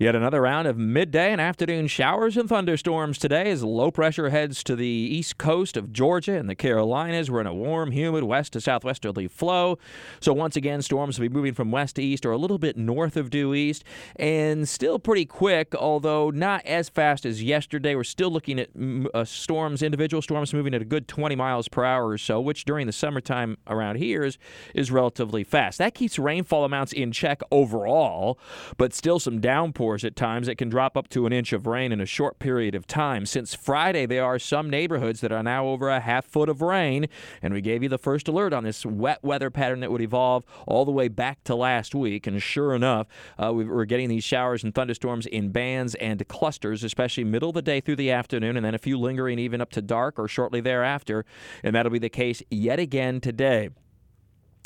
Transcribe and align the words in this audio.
Yet 0.00 0.16
another 0.16 0.40
round 0.40 0.66
of 0.66 0.78
midday 0.78 1.30
and 1.30 1.42
afternoon 1.42 1.86
showers 1.86 2.38
and 2.38 2.48
thunderstorms 2.48 3.18
today 3.18 3.50
as 3.50 3.62
low 3.62 3.90
pressure 3.90 4.30
heads 4.30 4.64
to 4.64 4.74
the 4.74 4.86
east 4.86 5.36
coast 5.36 5.76
of 5.76 5.92
Georgia 5.92 6.38
and 6.38 6.48
the 6.48 6.54
Carolinas. 6.54 7.30
We're 7.30 7.42
in 7.42 7.46
a 7.46 7.52
warm, 7.52 7.90
humid 7.90 8.24
west 8.24 8.54
to 8.54 8.62
southwesterly 8.62 9.28
flow. 9.28 9.78
So 10.18 10.32
once 10.32 10.56
again, 10.56 10.80
storms 10.80 11.18
will 11.18 11.28
be 11.28 11.34
moving 11.34 11.52
from 11.52 11.70
west 11.70 11.96
to 11.96 12.02
east 12.02 12.24
or 12.24 12.32
a 12.32 12.38
little 12.38 12.56
bit 12.56 12.78
north 12.78 13.14
of 13.18 13.28
due 13.28 13.52
east 13.52 13.84
and 14.16 14.66
still 14.66 14.98
pretty 14.98 15.26
quick, 15.26 15.74
although 15.74 16.30
not 16.30 16.64
as 16.64 16.88
fast 16.88 17.26
as 17.26 17.42
yesterday. 17.42 17.94
We're 17.94 18.04
still 18.04 18.30
looking 18.30 18.58
at 18.58 18.70
uh, 19.12 19.26
storms, 19.26 19.82
individual 19.82 20.22
storms 20.22 20.54
moving 20.54 20.72
at 20.72 20.80
a 20.80 20.86
good 20.86 21.08
20 21.08 21.36
miles 21.36 21.68
per 21.68 21.84
hour 21.84 22.08
or 22.08 22.16
so, 22.16 22.40
which 22.40 22.64
during 22.64 22.86
the 22.86 22.92
summertime 22.94 23.58
around 23.66 23.96
here 23.96 24.22
is, 24.22 24.38
is 24.74 24.90
relatively 24.90 25.44
fast. 25.44 25.76
That 25.76 25.92
keeps 25.92 26.18
rainfall 26.18 26.64
amounts 26.64 26.94
in 26.94 27.12
check 27.12 27.42
overall, 27.52 28.38
but 28.78 28.94
still 28.94 29.18
some 29.18 29.42
downpours 29.42 29.89
at 30.04 30.16
times 30.16 30.46
that 30.46 30.56
can 30.56 30.68
drop 30.68 30.96
up 30.96 31.08
to 31.08 31.26
an 31.26 31.32
inch 31.32 31.52
of 31.52 31.66
rain 31.66 31.92
in 31.92 32.00
a 32.00 32.06
short 32.06 32.38
period 32.38 32.74
of 32.74 32.86
time. 32.86 33.26
Since 33.26 33.54
Friday, 33.54 34.06
there 34.06 34.24
are 34.24 34.38
some 34.38 34.70
neighborhoods 34.70 35.20
that 35.20 35.32
are 35.32 35.42
now 35.42 35.66
over 35.66 35.88
a 35.88 36.00
half 36.00 36.24
foot 36.24 36.48
of 36.48 36.62
rain, 36.62 37.08
and 37.42 37.52
we 37.52 37.60
gave 37.60 37.82
you 37.82 37.88
the 37.88 37.98
first 37.98 38.28
alert 38.28 38.52
on 38.52 38.64
this 38.64 38.86
wet 38.86 39.18
weather 39.22 39.50
pattern 39.50 39.80
that 39.80 39.90
would 39.90 40.00
evolve 40.00 40.44
all 40.66 40.84
the 40.84 40.90
way 40.90 41.08
back 41.08 41.42
to 41.44 41.54
last 41.54 41.94
week. 41.94 42.26
And 42.26 42.42
sure 42.42 42.74
enough, 42.74 43.06
uh, 43.38 43.52
we're 43.52 43.84
getting 43.84 44.08
these 44.08 44.24
showers 44.24 44.64
and 44.64 44.74
thunderstorms 44.74 45.26
in 45.26 45.50
bands 45.50 45.94
and 45.96 46.26
clusters, 46.28 46.84
especially 46.84 47.24
middle 47.24 47.50
of 47.50 47.54
the 47.54 47.62
day 47.62 47.80
through 47.80 47.96
the 47.96 48.10
afternoon, 48.10 48.56
and 48.56 48.64
then 48.64 48.74
a 48.74 48.78
few 48.78 48.98
lingering 48.98 49.38
even 49.38 49.60
up 49.60 49.70
to 49.70 49.82
dark 49.82 50.18
or 50.18 50.28
shortly 50.28 50.60
thereafter. 50.60 51.24
And 51.62 51.74
that'll 51.74 51.92
be 51.92 51.98
the 51.98 52.08
case 52.08 52.42
yet 52.50 52.78
again 52.78 53.20
today. 53.20 53.70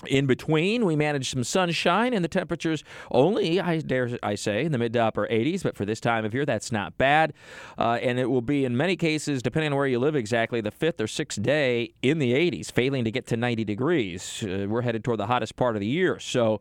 In 0.07 0.27
between, 0.27 0.85
we 0.85 0.97
managed 0.97 1.31
some 1.33 1.45
sunshine, 1.45 2.13
and 2.13 2.25
the 2.25 2.29
temperatures 2.29 2.85
only, 3.11 3.61
I 3.61 3.79
dare 3.79 4.19
I 4.23 4.35
say, 4.35 4.65
in 4.65 4.73
the 4.73 4.79
mid 4.79 4.93
to 4.95 5.01
upper 5.01 5.27
80s. 5.31 5.63
But 5.63 5.77
for 5.77 5.85
this 5.85 6.01
time 6.01 6.25
of 6.25 6.35
year, 6.35 6.45
that's 6.45 6.73
not 6.73 6.97
bad. 6.99 7.33
Uh, 7.79 7.99
and 8.03 8.19
it 8.19 8.31
will 8.31 8.43
be, 8.43 8.65
in 8.65 8.77
many 8.77 8.97
cases, 8.97 9.43
depending 9.43 9.73
on 9.73 9.77
where 9.77 9.87
you 9.87 9.99
live 9.99 10.17
exactly, 10.17 10.61
the 10.61 10.71
fifth 10.71 11.01
or 11.01 11.07
sixth 11.07 11.43
day 11.43 11.93
in 12.03 12.19
the 12.19 12.33
80s, 12.33 12.71
failing 12.71 13.05
to 13.05 13.11
get 13.11 13.27
to 13.29 13.37
90 13.37 13.65
degrees. 13.65 14.43
Uh, 14.43 14.67
we're 14.69 14.83
headed 14.83 15.05
toward 15.05 15.19
the 15.19 15.27
hottest 15.27 15.57
part 15.57 15.77
of 15.77 15.81
the 15.81 15.87
year. 15.87 16.19
So, 16.19 16.61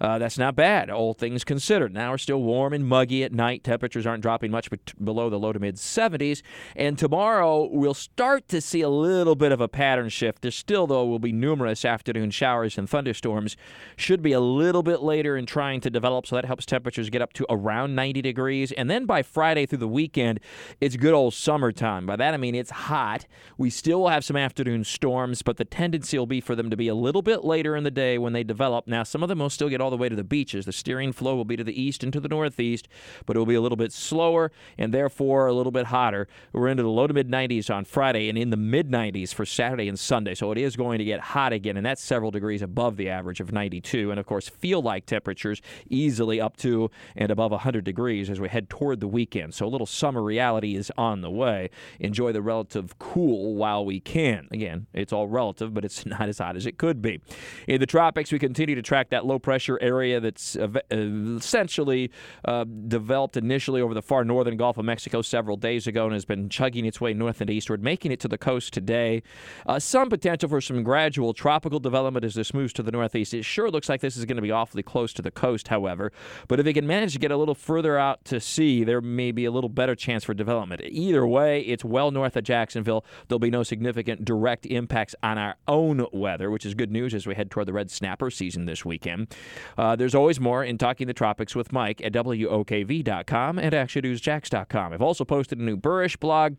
uh, 0.00 0.18
that's 0.18 0.38
not 0.38 0.54
bad, 0.54 0.90
all 0.90 1.14
things 1.14 1.44
considered. 1.44 1.92
Now 1.92 2.12
we're 2.12 2.18
still 2.18 2.42
warm 2.42 2.72
and 2.72 2.86
muggy 2.86 3.24
at 3.24 3.32
night. 3.32 3.64
Temperatures 3.64 4.06
aren't 4.06 4.22
dropping 4.22 4.50
much 4.50 4.70
below 5.02 5.28
the 5.28 5.38
low 5.38 5.52
to 5.52 5.58
mid 5.58 5.76
70s. 5.76 6.42
And 6.76 6.98
tomorrow 6.98 7.68
we'll 7.70 7.94
start 7.94 8.48
to 8.48 8.60
see 8.60 8.80
a 8.80 8.88
little 8.88 9.34
bit 9.34 9.52
of 9.52 9.60
a 9.60 9.68
pattern 9.68 10.08
shift. 10.08 10.42
There 10.42 10.50
still, 10.50 10.86
though, 10.86 11.06
will 11.06 11.18
be 11.18 11.32
numerous 11.32 11.84
afternoon 11.84 12.30
showers 12.30 12.78
and 12.78 12.88
thunderstorms. 12.88 13.56
Should 13.96 14.22
be 14.22 14.32
a 14.32 14.40
little 14.40 14.82
bit 14.82 15.02
later 15.02 15.36
in 15.36 15.46
trying 15.46 15.80
to 15.80 15.90
develop, 15.90 16.26
so 16.26 16.36
that 16.36 16.44
helps 16.44 16.66
temperatures 16.66 17.10
get 17.10 17.22
up 17.22 17.32
to 17.34 17.46
around 17.50 17.94
90 17.94 18.22
degrees. 18.22 18.72
And 18.72 18.90
then 18.90 19.06
by 19.06 19.22
Friday 19.22 19.66
through 19.66 19.78
the 19.78 19.88
weekend, 19.88 20.40
it's 20.80 20.96
good 20.96 21.14
old 21.14 21.34
summertime. 21.34 22.06
By 22.06 22.16
that 22.16 22.34
I 22.34 22.36
mean 22.36 22.54
it's 22.54 22.70
hot. 22.70 23.26
We 23.56 23.70
still 23.70 24.02
will 24.02 24.08
have 24.08 24.24
some 24.24 24.36
afternoon 24.36 24.84
storms, 24.84 25.42
but 25.42 25.56
the 25.56 25.64
tendency 25.64 26.18
will 26.18 26.26
be 26.26 26.40
for 26.40 26.54
them 26.54 26.70
to 26.70 26.76
be 26.76 26.88
a 26.88 26.94
little 26.94 27.22
bit 27.22 27.44
later 27.44 27.76
in 27.76 27.84
the 27.84 27.90
day 27.90 28.18
when 28.18 28.32
they 28.32 28.44
develop. 28.44 28.86
Now, 28.86 29.02
some 29.02 29.22
of 29.22 29.28
them 29.28 29.38
will 29.38 29.50
still 29.50 29.68
get 29.68 29.80
all 29.80 29.87
all 29.88 29.90
the 29.90 29.96
way 29.96 30.10
to 30.10 30.16
the 30.16 30.22
beaches. 30.22 30.66
The 30.66 30.72
steering 30.72 31.12
flow 31.12 31.34
will 31.34 31.46
be 31.46 31.56
to 31.56 31.64
the 31.64 31.80
east 31.80 32.04
and 32.04 32.12
to 32.12 32.20
the 32.20 32.28
northeast, 32.28 32.88
but 33.24 33.36
it 33.36 33.38
will 33.38 33.46
be 33.46 33.54
a 33.54 33.60
little 33.62 33.76
bit 33.76 33.90
slower 33.90 34.52
and 34.76 34.92
therefore 34.92 35.46
a 35.46 35.54
little 35.54 35.72
bit 35.72 35.86
hotter. 35.86 36.28
We're 36.52 36.68
into 36.68 36.82
the 36.82 36.90
low 36.90 37.06
to 37.06 37.14
mid 37.14 37.30
90s 37.30 37.74
on 37.74 37.86
Friday 37.86 38.28
and 38.28 38.36
in 38.36 38.50
the 38.50 38.58
mid 38.58 38.90
90s 38.90 39.32
for 39.32 39.46
Saturday 39.46 39.88
and 39.88 39.98
Sunday. 39.98 40.34
So 40.34 40.52
it 40.52 40.58
is 40.58 40.76
going 40.76 40.98
to 40.98 41.06
get 41.06 41.20
hot 41.20 41.54
again, 41.54 41.78
and 41.78 41.86
that's 41.86 42.02
several 42.02 42.30
degrees 42.30 42.60
above 42.60 42.98
the 42.98 43.08
average 43.08 43.40
of 43.40 43.50
92. 43.50 44.10
And 44.10 44.20
of 44.20 44.26
course, 44.26 44.46
feel 44.46 44.82
like 44.82 45.06
temperatures 45.06 45.62
easily 45.88 46.38
up 46.38 46.58
to 46.58 46.90
and 47.16 47.30
above 47.30 47.50
100 47.52 47.82
degrees 47.82 48.28
as 48.28 48.38
we 48.38 48.50
head 48.50 48.68
toward 48.68 49.00
the 49.00 49.08
weekend. 49.08 49.54
So 49.54 49.64
a 49.64 49.70
little 49.70 49.86
summer 49.86 50.22
reality 50.22 50.76
is 50.76 50.92
on 50.98 51.22
the 51.22 51.30
way. 51.30 51.70
Enjoy 51.98 52.32
the 52.32 52.42
relative 52.42 52.98
cool 52.98 53.54
while 53.54 53.86
we 53.86 54.00
can. 54.00 54.48
Again, 54.50 54.86
it's 54.92 55.14
all 55.14 55.28
relative, 55.28 55.72
but 55.72 55.82
it's 55.82 56.04
not 56.06 56.28
as 56.28 56.38
hot 56.38 56.56
as 56.56 56.66
it 56.66 56.76
could 56.76 57.00
be. 57.00 57.22
In 57.66 57.80
the 57.80 57.86
tropics, 57.86 58.30
we 58.30 58.38
continue 58.38 58.74
to 58.74 58.82
track 58.82 59.08
that 59.10 59.24
low 59.24 59.38
pressure 59.38 59.77
area 59.80 60.20
that's 60.20 60.56
essentially 60.90 62.10
uh, 62.44 62.64
developed 62.64 63.36
initially 63.36 63.80
over 63.80 63.94
the 63.94 64.02
far 64.02 64.24
northern 64.24 64.56
Gulf 64.56 64.78
of 64.78 64.84
Mexico 64.84 65.22
several 65.22 65.56
days 65.56 65.86
ago 65.86 66.04
and 66.04 66.12
has 66.12 66.24
been 66.24 66.48
chugging 66.48 66.84
its 66.84 67.00
way 67.00 67.14
north 67.14 67.40
and 67.40 67.50
eastward, 67.50 67.82
making 67.82 68.12
it 68.12 68.20
to 68.20 68.28
the 68.28 68.38
coast 68.38 68.72
today. 68.72 69.22
Uh, 69.66 69.78
some 69.78 70.08
potential 70.08 70.48
for 70.48 70.60
some 70.60 70.82
gradual 70.82 71.32
tropical 71.32 71.80
development 71.80 72.24
as 72.24 72.34
this 72.34 72.54
moves 72.54 72.72
to 72.72 72.82
the 72.82 72.92
northeast. 72.92 73.34
It 73.34 73.44
sure 73.44 73.70
looks 73.70 73.88
like 73.88 74.00
this 74.00 74.16
is 74.16 74.24
going 74.24 74.36
to 74.36 74.42
be 74.42 74.50
awfully 74.50 74.82
close 74.82 75.12
to 75.14 75.22
the 75.22 75.30
coast, 75.30 75.68
however. 75.68 76.12
But 76.48 76.60
if 76.60 76.66
it 76.66 76.74
can 76.74 76.86
manage 76.86 77.12
to 77.14 77.18
get 77.18 77.30
a 77.30 77.36
little 77.36 77.54
further 77.54 77.98
out 77.98 78.24
to 78.26 78.40
sea, 78.40 78.84
there 78.84 79.00
may 79.00 79.32
be 79.32 79.44
a 79.44 79.50
little 79.50 79.70
better 79.70 79.94
chance 79.94 80.24
for 80.24 80.34
development. 80.34 80.82
Either 80.84 81.26
way, 81.26 81.60
it's 81.60 81.84
well 81.84 82.10
north 82.10 82.36
of 82.36 82.44
Jacksonville. 82.44 83.04
There'll 83.28 83.38
be 83.38 83.50
no 83.50 83.62
significant 83.62 84.24
direct 84.24 84.66
impacts 84.66 85.14
on 85.22 85.38
our 85.38 85.56
own 85.66 86.06
weather, 86.12 86.50
which 86.50 86.66
is 86.66 86.74
good 86.74 86.90
news 86.90 87.14
as 87.14 87.26
we 87.26 87.34
head 87.34 87.50
toward 87.50 87.66
the 87.66 87.72
red 87.72 87.90
snapper 87.90 88.30
season 88.30 88.64
this 88.66 88.84
weekend. 88.84 89.34
Uh, 89.76 89.96
there's 89.96 90.14
always 90.14 90.40
more 90.40 90.64
in 90.64 90.78
Talking 90.78 91.06
the 91.06 91.14
Tropics 91.14 91.54
with 91.54 91.72
Mike 91.72 92.00
at 92.02 92.12
WOKV.com 92.12 93.58
and 93.58 93.72
ActionNewsJax.com. 93.72 94.92
I've 94.92 95.02
also 95.02 95.24
posted 95.24 95.58
a 95.58 95.62
new 95.62 95.76
Buresh 95.76 96.18
blog 96.18 96.56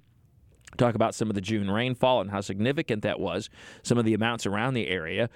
talk 0.77 0.95
about 0.95 1.15
some 1.15 1.29
of 1.29 1.35
the 1.35 1.41
June 1.41 1.69
rainfall 1.69 2.21
and 2.21 2.29
how 2.29 2.41
significant 2.41 3.01
that 3.01 3.19
was, 3.19 3.49
some 3.81 3.97
of 3.97 4.05
the 4.05 4.13
amounts 4.13 4.45
around 4.45 4.75
the 4.75 4.87
area. 4.87 5.29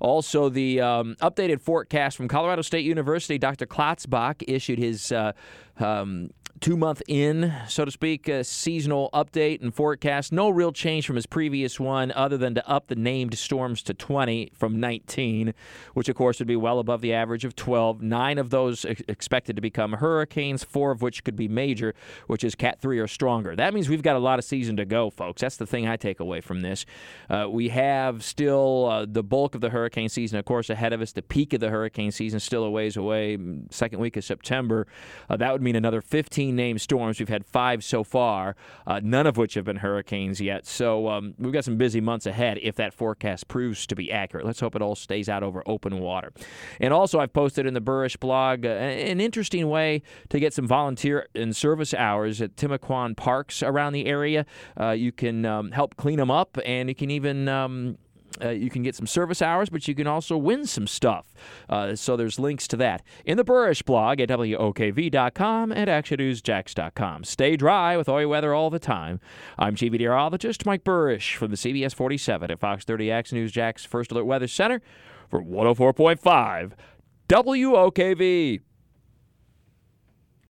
Also, 0.00 0.48
the 0.48 0.80
um, 0.80 1.16
updated 1.20 1.60
forecast 1.60 2.16
from 2.16 2.28
Colorado 2.28 2.62
State 2.62 2.84
University, 2.84 3.36
Dr. 3.36 3.66
Klotzbach 3.66 4.44
issued 4.46 4.78
his 4.78 5.10
uh, 5.10 5.32
um, 5.80 6.30
two 6.60 6.76
month 6.76 7.02
in, 7.08 7.52
so 7.68 7.84
to 7.84 7.90
speak, 7.90 8.28
a 8.28 8.42
seasonal 8.42 9.10
update 9.12 9.62
and 9.62 9.74
forecast. 9.74 10.32
No 10.32 10.48
real 10.48 10.72
change 10.72 11.06
from 11.06 11.16
his 11.16 11.26
previous 11.26 11.78
one 11.78 12.12
other 12.12 12.36
than 12.36 12.54
to 12.54 12.68
up 12.68 12.88
the 12.88 12.96
named 12.96 13.36
storms 13.38 13.82
to 13.82 13.94
20 13.94 14.52
from 14.54 14.80
19, 14.80 15.54
which 15.94 16.08
of 16.08 16.16
course 16.16 16.38
would 16.38 16.48
be 16.48 16.56
well 16.56 16.78
above 16.78 17.00
the 17.00 17.12
average 17.12 17.44
of 17.44 17.54
12. 17.54 18.02
Nine 18.02 18.38
of 18.38 18.50
those 18.50 18.84
expected 18.84 19.56
to 19.56 19.62
become 19.62 19.94
hurricanes, 19.94 20.64
four 20.64 20.90
of 20.90 21.02
which 21.02 21.24
could 21.24 21.36
be 21.36 21.48
major, 21.48 21.94
which 22.26 22.42
is 22.42 22.54
Cat 22.54 22.80
3 22.80 22.98
or 22.98 23.06
stronger. 23.06 23.54
That 23.54 23.74
means 23.74 23.88
we've 23.88 24.02
got 24.02 24.16
a 24.16 24.20
lot 24.20 24.38
of 24.38 24.44
season 24.44 24.76
to 24.76 24.84
go, 24.84 25.10
folks. 25.10 25.40
That's 25.40 25.56
the 25.56 25.66
thing 25.66 25.86
I 25.86 25.96
take 25.96 26.20
away 26.20 26.40
from 26.40 26.60
this. 26.60 26.86
Uh, 27.30 27.46
we 27.48 27.68
have 27.68 28.24
still 28.24 28.86
uh, 28.86 29.06
the 29.08 29.22
bulk 29.22 29.54
of 29.54 29.60
the 29.60 29.70
hurricane 29.70 30.08
season, 30.08 30.38
of 30.38 30.44
course, 30.44 30.70
ahead 30.70 30.92
of 30.92 31.00
us. 31.00 31.12
The 31.12 31.22
peak 31.22 31.52
of 31.52 31.60
the 31.60 31.70
hurricane 31.70 32.10
season 32.10 32.40
still 32.40 32.64
a 32.64 32.70
ways 32.70 32.96
away, 32.96 33.38
second 33.70 34.00
week 34.00 34.16
of 34.16 34.24
September. 34.24 34.86
Uh, 35.30 35.36
that 35.36 35.52
would 35.52 35.62
mean 35.62 35.76
another 35.76 36.00
15 36.00 36.47
named 36.52 36.80
storms. 36.80 37.18
We've 37.18 37.28
had 37.28 37.46
five 37.46 37.84
so 37.84 38.04
far, 38.04 38.56
uh, 38.86 39.00
none 39.02 39.26
of 39.26 39.36
which 39.36 39.54
have 39.54 39.64
been 39.64 39.76
hurricanes 39.76 40.40
yet. 40.40 40.66
So 40.66 41.08
um, 41.08 41.34
we've 41.38 41.52
got 41.52 41.64
some 41.64 41.76
busy 41.76 42.00
months 42.00 42.26
ahead 42.26 42.58
if 42.62 42.76
that 42.76 42.94
forecast 42.94 43.48
proves 43.48 43.86
to 43.86 43.94
be 43.94 44.10
accurate. 44.12 44.44
Let's 44.44 44.60
hope 44.60 44.74
it 44.74 44.82
all 44.82 44.94
stays 44.94 45.28
out 45.28 45.42
over 45.42 45.62
open 45.66 45.98
water. 45.98 46.32
And 46.80 46.92
also, 46.92 47.20
I've 47.20 47.32
posted 47.32 47.66
in 47.66 47.74
the 47.74 47.80
Buresh 47.80 48.18
blog 48.18 48.64
uh, 48.64 48.68
an 48.68 49.20
interesting 49.20 49.68
way 49.68 50.02
to 50.28 50.40
get 50.40 50.52
some 50.52 50.66
volunteer 50.66 51.28
and 51.34 51.54
service 51.54 51.94
hours 51.94 52.40
at 52.40 52.56
Timucuan 52.56 53.16
parks 53.16 53.62
around 53.62 53.92
the 53.92 54.06
area. 54.06 54.46
Uh, 54.78 54.90
you 54.90 55.12
can 55.12 55.44
um, 55.44 55.72
help 55.72 55.96
clean 55.96 56.18
them 56.18 56.30
up, 56.30 56.58
and 56.64 56.88
you 56.88 56.94
can 56.94 57.10
even 57.10 57.48
um, 57.48 57.98
uh, 58.42 58.50
you 58.50 58.70
can 58.70 58.82
get 58.82 58.94
some 58.94 59.06
service 59.06 59.42
hours, 59.42 59.68
but 59.68 59.86
you 59.88 59.94
can 59.94 60.06
also 60.06 60.36
win 60.36 60.66
some 60.66 60.86
stuff. 60.86 61.32
Uh, 61.68 61.94
so 61.94 62.16
there's 62.16 62.38
links 62.38 62.68
to 62.68 62.76
that 62.76 63.02
in 63.24 63.36
the 63.36 63.44
Buresh 63.44 63.84
blog 63.84 64.20
at 64.20 64.28
WOKV.com 64.28 65.72
and 65.72 65.90
ActionNewsJax.com. 65.90 67.24
Stay 67.24 67.56
dry 67.56 67.96
with 67.96 68.08
all 68.08 68.20
your 68.20 68.28
weather 68.28 68.54
all 68.54 68.70
the 68.70 68.78
time. 68.78 69.20
I'm 69.58 69.74
Chief 69.74 69.92
Meteorologist 69.92 70.66
Mike 70.66 70.84
Buresh 70.84 71.36
from 71.36 71.50
the 71.50 71.56
CBS 71.56 71.94
47 71.94 72.50
at 72.50 72.60
Fox 72.60 72.84
30 72.84 73.10
Action 73.10 73.38
News 73.38 73.52
Jax 73.52 73.84
First 73.84 74.12
Alert 74.12 74.24
Weather 74.24 74.48
Center 74.48 74.80
for 75.28 75.42
104.5 75.42 76.72
WOKV. 77.28 78.60